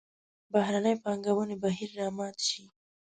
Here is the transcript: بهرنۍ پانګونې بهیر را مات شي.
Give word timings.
بهرنۍ 0.51 0.95
پانګونې 1.03 1.55
بهیر 1.63 1.89
را 1.99 2.07
مات 2.17 2.37
شي. 2.47 2.63